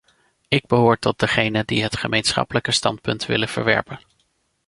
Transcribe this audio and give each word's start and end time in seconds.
Ik 0.47 0.65
behoor 0.67 0.99
tot 0.99 1.19
degenen 1.19 1.65
die 1.65 1.83
het 1.83 1.97
gemeenschappelijke 1.97 2.71
standpunt 2.71 3.25
willen 3.25 3.47
verwerpen. 3.49 3.99